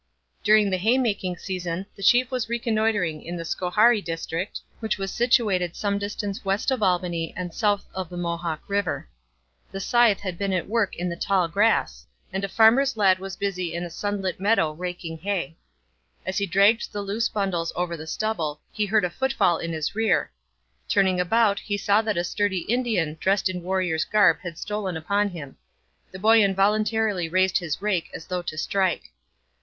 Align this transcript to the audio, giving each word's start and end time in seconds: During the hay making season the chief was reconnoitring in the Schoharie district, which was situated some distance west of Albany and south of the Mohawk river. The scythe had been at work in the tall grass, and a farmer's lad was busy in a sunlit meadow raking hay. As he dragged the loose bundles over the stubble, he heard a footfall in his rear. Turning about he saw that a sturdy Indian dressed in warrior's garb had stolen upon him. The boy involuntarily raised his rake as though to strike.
During 0.43 0.71
the 0.71 0.79
hay 0.79 0.97
making 0.97 1.37
season 1.37 1.85
the 1.95 2.01
chief 2.01 2.31
was 2.31 2.49
reconnoitring 2.49 3.21
in 3.21 3.35
the 3.37 3.45
Schoharie 3.45 4.03
district, 4.03 4.59
which 4.79 4.97
was 4.97 5.13
situated 5.13 5.75
some 5.75 5.99
distance 5.99 6.43
west 6.43 6.71
of 6.71 6.81
Albany 6.81 7.35
and 7.37 7.53
south 7.53 7.85
of 7.93 8.09
the 8.09 8.17
Mohawk 8.17 8.61
river. 8.67 9.07
The 9.71 9.79
scythe 9.79 10.21
had 10.21 10.39
been 10.39 10.53
at 10.53 10.67
work 10.67 10.95
in 10.95 11.07
the 11.07 11.15
tall 11.15 11.47
grass, 11.47 12.07
and 12.33 12.43
a 12.43 12.49
farmer's 12.49 12.97
lad 12.97 13.19
was 13.19 13.35
busy 13.35 13.75
in 13.75 13.83
a 13.83 13.91
sunlit 13.91 14.39
meadow 14.39 14.71
raking 14.73 15.19
hay. 15.19 15.55
As 16.25 16.39
he 16.39 16.47
dragged 16.47 16.91
the 16.91 17.03
loose 17.03 17.29
bundles 17.29 17.71
over 17.75 17.95
the 17.95 18.07
stubble, 18.07 18.59
he 18.71 18.87
heard 18.87 19.05
a 19.05 19.09
footfall 19.11 19.59
in 19.59 19.71
his 19.71 19.93
rear. 19.93 20.31
Turning 20.89 21.19
about 21.19 21.59
he 21.59 21.77
saw 21.77 22.01
that 22.01 22.17
a 22.17 22.23
sturdy 22.23 22.61
Indian 22.61 23.17
dressed 23.19 23.49
in 23.49 23.61
warrior's 23.61 24.05
garb 24.05 24.39
had 24.41 24.57
stolen 24.57 24.97
upon 24.97 25.29
him. 25.29 25.57
The 26.11 26.17
boy 26.17 26.41
involuntarily 26.43 27.29
raised 27.29 27.59
his 27.59 27.83
rake 27.83 28.09
as 28.15 28.25
though 28.25 28.41
to 28.41 28.57
strike. 28.57 29.11